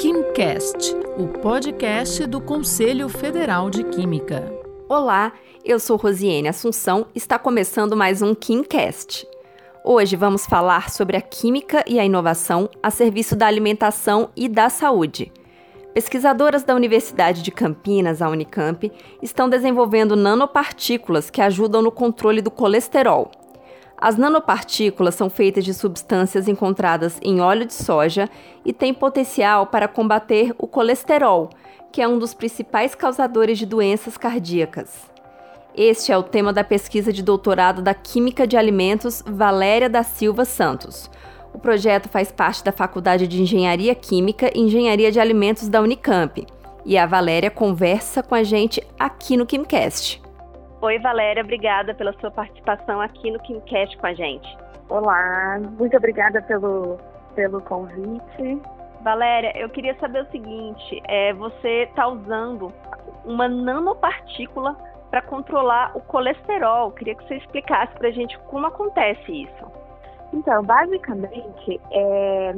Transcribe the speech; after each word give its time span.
KimCast, 0.00 0.94
o 1.18 1.26
podcast 1.26 2.24
do 2.24 2.40
Conselho 2.40 3.08
Federal 3.08 3.68
de 3.68 3.82
Química. 3.82 4.48
Olá, 4.88 5.32
eu 5.64 5.80
sou 5.80 5.96
Rosiane 5.96 6.46
Assunção 6.46 7.08
está 7.16 7.36
começando 7.36 7.96
mais 7.96 8.22
um 8.22 8.32
KimCast. 8.32 9.26
Hoje 9.84 10.14
vamos 10.14 10.46
falar 10.46 10.88
sobre 10.88 11.16
a 11.16 11.20
química 11.20 11.82
e 11.84 11.98
a 11.98 12.04
inovação 12.04 12.70
a 12.80 12.92
serviço 12.92 13.34
da 13.34 13.48
alimentação 13.48 14.30
e 14.36 14.48
da 14.48 14.70
saúde. 14.70 15.32
Pesquisadoras 15.92 16.62
da 16.62 16.76
Universidade 16.76 17.42
de 17.42 17.50
Campinas, 17.50 18.22
a 18.22 18.28
Unicamp, 18.28 18.92
estão 19.20 19.48
desenvolvendo 19.48 20.14
nanopartículas 20.14 21.28
que 21.28 21.40
ajudam 21.40 21.82
no 21.82 21.90
controle 21.90 22.40
do 22.40 22.52
colesterol. 22.52 23.32
As 24.00 24.16
nanopartículas 24.16 25.16
são 25.16 25.28
feitas 25.28 25.64
de 25.64 25.74
substâncias 25.74 26.46
encontradas 26.46 27.18
em 27.20 27.40
óleo 27.40 27.66
de 27.66 27.74
soja 27.74 28.28
e 28.64 28.72
têm 28.72 28.94
potencial 28.94 29.66
para 29.66 29.88
combater 29.88 30.54
o 30.56 30.68
colesterol, 30.68 31.50
que 31.90 32.00
é 32.00 32.06
um 32.06 32.16
dos 32.16 32.32
principais 32.32 32.94
causadores 32.94 33.58
de 33.58 33.66
doenças 33.66 34.16
cardíacas. 34.16 35.10
Este 35.76 36.12
é 36.12 36.16
o 36.16 36.22
tema 36.22 36.52
da 36.52 36.62
pesquisa 36.62 37.12
de 37.12 37.22
doutorado 37.22 37.82
da 37.82 37.92
Química 37.92 38.46
de 38.46 38.56
Alimentos 38.56 39.22
Valéria 39.26 39.88
da 39.88 40.04
Silva 40.04 40.44
Santos. 40.44 41.10
O 41.52 41.58
projeto 41.58 42.08
faz 42.08 42.30
parte 42.30 42.62
da 42.62 42.70
Faculdade 42.70 43.26
de 43.26 43.42
Engenharia 43.42 43.94
Química 43.96 44.50
e 44.54 44.60
Engenharia 44.60 45.10
de 45.10 45.18
Alimentos 45.18 45.68
da 45.68 45.80
Unicamp. 45.80 46.46
E 46.84 46.96
a 46.96 47.04
Valéria 47.04 47.50
conversa 47.50 48.22
com 48.22 48.34
a 48.34 48.44
gente 48.44 48.80
aqui 48.98 49.36
no 49.36 49.44
KimCast. 49.44 50.27
Oi, 50.80 50.96
Valéria, 51.00 51.42
obrigada 51.42 51.92
pela 51.92 52.12
sua 52.20 52.30
participação 52.30 53.00
aqui 53.00 53.32
no 53.32 53.40
KimCast 53.40 53.98
com 53.98 54.06
a 54.06 54.14
gente. 54.14 54.56
Olá, 54.88 55.58
muito 55.76 55.96
obrigada 55.96 56.40
pelo, 56.42 56.98
pelo 57.34 57.60
convite. 57.62 58.62
Valéria, 59.02 59.58
eu 59.58 59.68
queria 59.70 59.98
saber 59.98 60.22
o 60.22 60.30
seguinte: 60.30 61.02
é, 61.08 61.32
você 61.32 61.82
está 61.82 62.06
usando 62.06 62.72
uma 63.24 63.48
nanopartícula 63.48 64.76
para 65.10 65.20
controlar 65.22 65.96
o 65.96 66.00
colesterol. 66.00 66.92
Queria 66.92 67.16
que 67.16 67.26
você 67.26 67.38
explicasse 67.38 67.92
para 67.94 68.06
a 68.06 68.12
gente 68.12 68.38
como 68.46 68.66
acontece 68.66 69.32
isso. 69.32 69.72
Então, 70.32 70.62
basicamente, 70.62 71.80
é, 71.90 72.54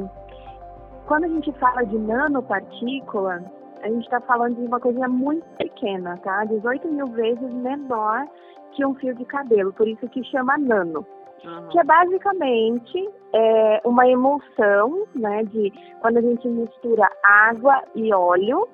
quando 1.07 1.25
a 1.25 1.29
gente 1.29 1.51
fala 1.53 1.87
de 1.87 1.97
nanopartícula, 1.97 3.43
a 3.83 3.89
gente 3.89 4.05
está 4.05 4.21
falando 4.21 4.57
de 4.57 4.67
uma 4.67 4.81
coisa 4.81 5.09
muito 5.09 5.45
pequena, 5.57 6.17
tá? 6.19 6.45
18 6.45 6.89
mil 6.89 7.07
vezes 7.09 7.53
menor 7.53 8.27
que 8.73 8.85
um 8.85 8.95
fio 8.95 9.15
de 9.15 9.25
cabelo, 9.25 9.73
por 9.73 9.89
isso 9.89 10.09
que 10.09 10.23
chama 10.25 10.57
nano. 10.59 11.05
Uhum. 11.45 11.69
Que 11.69 11.79
é 11.79 11.85
basicamente 11.85 13.11
é, 13.33 13.81
uma 13.85 14.07
emulsão, 14.07 15.07
né? 15.15 15.43
De 15.45 15.73
quando 16.01 16.19
a 16.19 16.23
gente 16.23 16.47
mistura 16.49 17.11
água 17.25 17.83
e 17.95 18.13
óleo, 18.13 18.69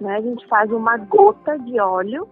né? 0.00 0.16
A 0.16 0.20
gente 0.20 0.46
faz 0.46 0.70
uma 0.70 0.96
gota 0.96 1.58
de 1.58 1.80
óleo 1.80 2.28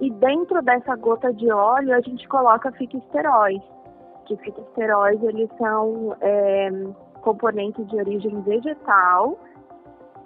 e 0.00 0.10
dentro 0.10 0.62
dessa 0.62 0.96
gota 0.96 1.32
de 1.32 1.50
óleo 1.50 1.94
a 1.94 2.00
gente 2.00 2.26
coloca 2.28 2.72
fitosteróis 2.72 3.62
que 4.28 4.36
fitosteróis 4.36 5.20
eles 5.22 5.48
são 5.56 6.14
é, 6.20 6.70
componentes 7.22 7.86
de 7.88 7.96
origem 7.96 8.40
vegetal 8.42 9.38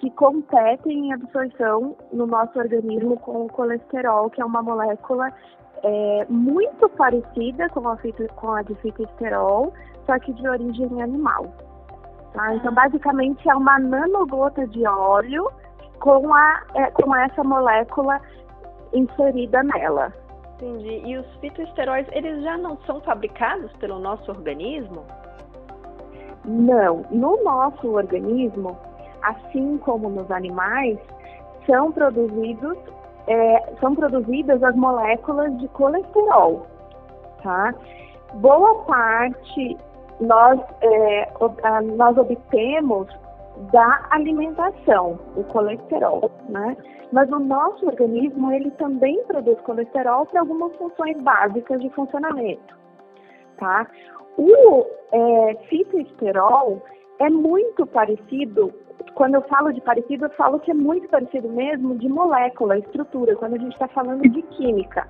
que 0.02 0.10
competem 0.10 1.06
em 1.06 1.12
absorção 1.12 1.96
no 2.12 2.26
nosso 2.26 2.58
organismo 2.58 3.16
com 3.20 3.46
o 3.46 3.48
colesterol, 3.48 4.28
que 4.30 4.42
é 4.42 4.44
uma 4.44 4.60
molécula 4.60 5.32
é, 5.84 6.26
muito 6.28 6.88
parecida 6.88 7.68
com 7.68 7.88
a, 7.88 7.96
fito, 7.98 8.26
com 8.34 8.50
a 8.50 8.62
de 8.62 8.74
fitosterol, 8.76 9.72
só 10.04 10.18
que 10.18 10.32
de 10.32 10.48
origem 10.48 11.00
animal. 11.00 11.46
Tá? 12.32 12.52
Então, 12.56 12.74
basicamente, 12.74 13.48
é 13.48 13.54
uma 13.54 13.78
nanogota 13.78 14.66
de 14.66 14.84
óleo 14.84 15.48
com, 16.00 16.34
a, 16.34 16.62
é, 16.74 16.90
com 16.90 17.14
essa 17.14 17.44
molécula 17.44 18.20
inserida 18.92 19.62
nela. 19.62 20.12
Entendi. 20.56 21.00
E 21.06 21.16
os 21.16 21.26
fitoesteróis, 21.36 22.08
eles 22.10 22.42
já 22.42 22.58
não 22.58 22.76
são 22.86 23.00
fabricados 23.02 23.70
pelo 23.74 24.00
nosso 24.00 24.32
organismo? 24.32 25.04
Não. 26.44 27.04
No 27.12 27.40
nosso 27.44 27.88
organismo, 27.88 28.76
assim 29.22 29.78
como 29.78 30.08
nos 30.08 30.30
animais, 30.30 30.98
são 31.66 31.92
produzidos 31.92 32.76
é, 33.26 33.74
são 33.80 33.94
produzidas 33.94 34.62
as 34.62 34.74
moléculas 34.74 35.56
de 35.58 35.68
colesterol, 35.68 36.66
tá? 37.42 37.72
Boa 38.34 38.82
parte 38.84 39.76
nós 40.20 40.60
é, 40.80 41.32
nós 41.96 42.16
obtemos 42.16 43.06
da 43.72 44.06
alimentação, 44.10 45.18
o 45.36 45.44
colesterol, 45.44 46.30
né? 46.48 46.76
Mas 47.12 47.30
o 47.30 47.38
nosso 47.38 47.86
organismo, 47.86 48.50
ele 48.50 48.70
também 48.72 49.22
produz 49.24 49.60
colesterol 49.60 50.24
para 50.26 50.40
algumas 50.40 50.74
funções 50.76 51.20
básicas 51.22 51.80
de 51.80 51.90
funcionamento, 51.90 52.74
tá? 53.58 53.86
O 54.38 54.86
é, 55.12 55.54
fitoesterol 55.68 56.82
é 57.18 57.28
muito 57.28 57.86
parecido, 57.86 58.72
quando 59.22 59.36
eu 59.36 59.42
falo 59.42 59.72
de 59.72 59.80
parecido, 59.80 60.24
eu 60.24 60.30
falo 60.30 60.58
que 60.58 60.72
é 60.72 60.74
muito 60.74 61.08
parecido 61.08 61.48
mesmo 61.48 61.96
de 61.96 62.08
molécula, 62.08 62.76
estrutura, 62.76 63.36
quando 63.36 63.54
a 63.54 63.58
gente 63.58 63.72
está 63.72 63.86
falando 63.86 64.28
de 64.28 64.42
química. 64.42 65.06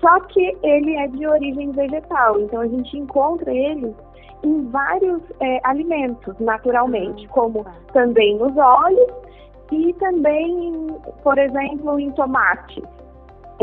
Só 0.00 0.18
que 0.18 0.58
ele 0.64 0.96
é 0.96 1.06
de 1.06 1.24
origem 1.28 1.70
vegetal, 1.70 2.40
então 2.40 2.60
a 2.60 2.66
gente 2.66 2.98
encontra 2.98 3.54
ele 3.54 3.94
em 4.42 4.68
vários 4.68 5.22
é, 5.38 5.60
alimentos, 5.62 6.36
naturalmente, 6.40 7.28
como 7.28 7.64
também 7.92 8.36
nos 8.36 8.56
óleos 8.56 9.12
e 9.70 9.92
também, 9.92 10.88
por 11.22 11.38
exemplo, 11.38 12.00
em 12.00 12.10
tomate. 12.10 12.82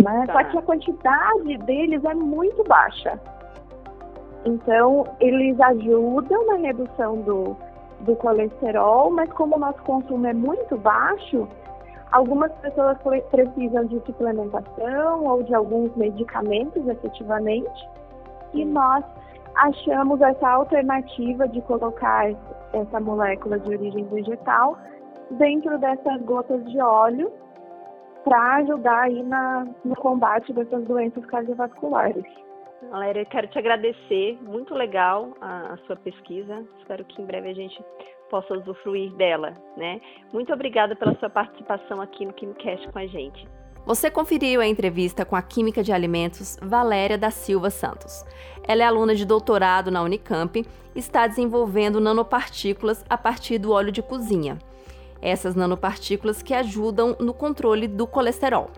Né? 0.02 0.24
Tá. 0.28 0.32
Só 0.32 0.44
que 0.46 0.58
a 0.60 0.62
quantidade 0.62 1.58
deles 1.66 2.06
é 2.06 2.14
muito 2.14 2.64
baixa. 2.64 3.20
Então, 4.46 5.06
eles 5.20 5.60
ajudam 5.60 6.48
na 6.48 6.56
redução 6.56 7.18
do, 7.24 7.58
do 8.04 8.16
colesterol, 8.16 9.10
mas 9.12 9.32
como 9.34 9.56
o 9.56 9.60
nosso 9.60 9.82
consumo 9.84 10.28
é 10.28 10.34
muito 10.34 10.78
baixo, 10.78 11.48
algumas 12.12 12.52
pessoas 12.54 12.98
precisam 13.32 13.86
de 13.86 14.00
suplementação 14.06 15.26
ou 15.26 15.44
de 15.44 15.54
alguns 15.54 15.96
medicamentos, 15.96 16.88
efetivamente, 16.88 17.90
e 18.54 18.64
nós 18.66 19.04
achamos 19.56 20.22
essa 20.22 20.48
alternativa 20.48 21.48
de 21.48 21.62
colocar 21.62 22.30
essa 22.74 23.00
molécula 23.00 23.60
de 23.60 23.70
origem 23.70 24.06
vegetal 24.06 24.78
dentro 25.32 25.78
dessas 25.78 26.22
gotas 26.22 26.64
de 26.66 26.80
óleo 26.80 27.32
para 28.24 28.56
ajudar 28.58 29.02
aí 29.02 29.22
na, 29.24 29.68
no 29.84 29.96
combate 29.96 30.54
dessas 30.54 30.84
doenças 30.86 31.26
cardiovasculares. 31.26 32.26
Valéria, 32.90 33.22
eu 33.22 33.26
quero 33.26 33.48
te 33.48 33.58
agradecer, 33.58 34.38
muito 34.42 34.74
legal 34.74 35.36
a, 35.42 35.74
a, 35.74 35.78
sua 35.86 35.96
pesquisa. 35.96 36.64
Espero 36.80 37.04
que 37.06 37.22
em 37.22 37.26
breve 37.26 37.50
a 37.50 37.54
gente 37.54 37.84
possa 38.30 38.54
usufruir 38.54 39.12
dela, 39.14 39.54
né? 39.78 40.00
Muito 40.32 40.54
obrigada 40.54 40.96
pela 40.96 41.18
sua 41.20 41.30
participação 41.30 42.02
aqui 42.02 42.26
no 42.26 42.34
KimCast 42.34 42.88
com 42.92 43.00
a 43.00 43.08
gente. 43.08 43.48
Você 43.86 44.10
conferiu 44.10 44.62
a 44.62 44.68
entrevista 44.68 45.26
com 45.26 45.36
a 45.36 45.42
química 45.42 45.84
de 45.84 45.92
alimentos 45.92 46.58
Valéria 46.62 47.18
da 47.18 47.30
Silva 47.30 47.70
Santos. 47.70 48.24
Ela 48.66 48.84
é 48.84 48.86
aluna 48.86 49.14
de 49.14 49.26
doutorado 49.26 49.92
na 49.92 50.02
Unicamp 50.02 50.58
e 50.96 51.00
está 51.00 51.28
desenvolvendo 51.28 52.00
nanopartículas 52.00 53.04
a 53.10 53.18
partir 53.18 53.58
do 53.58 53.72
óleo 53.72 53.92
de 53.92 54.02
cozinha. 54.02 54.58
Essas 55.22 55.54
nanopartículas 55.54 56.42
que 56.42 56.54
ajudam 56.54 57.18
no 57.20 57.34
controle 57.34 57.88
do 57.88 58.08
colesterol. 58.08 58.70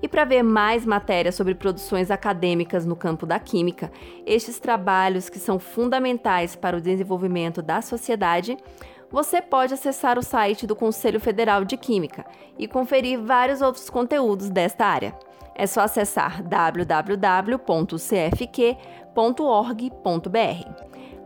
E 0.00 0.08
para 0.08 0.24
ver 0.24 0.42
mais 0.42 0.86
matérias 0.86 1.34
sobre 1.34 1.54
produções 1.54 2.10
acadêmicas 2.10 2.86
no 2.86 2.94
campo 2.94 3.26
da 3.26 3.38
química, 3.38 3.90
estes 4.24 4.58
trabalhos 4.58 5.28
que 5.28 5.38
são 5.38 5.58
fundamentais 5.58 6.54
para 6.54 6.76
o 6.76 6.80
desenvolvimento 6.80 7.60
da 7.60 7.82
sociedade, 7.82 8.56
você 9.10 9.40
pode 9.42 9.74
acessar 9.74 10.18
o 10.18 10.22
site 10.22 10.66
do 10.66 10.76
Conselho 10.76 11.18
Federal 11.18 11.64
de 11.64 11.76
Química 11.76 12.24
e 12.58 12.68
conferir 12.68 13.20
vários 13.20 13.60
outros 13.60 13.90
conteúdos 13.90 14.50
desta 14.50 14.86
área. 14.86 15.14
É 15.54 15.66
só 15.66 15.80
acessar 15.80 16.42
www.cfq.org.br. 16.42 17.58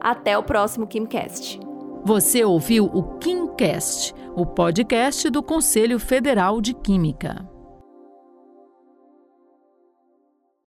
Até 0.00 0.38
o 0.38 0.42
próximo 0.42 0.86
KimCast. 0.86 1.60
Você 2.04 2.42
ouviu 2.44 2.86
o 2.86 3.18
KimCast, 3.18 4.14
o 4.34 4.46
podcast 4.46 5.28
do 5.28 5.42
Conselho 5.42 6.00
Federal 6.00 6.60
de 6.60 6.74
Química. 6.74 7.51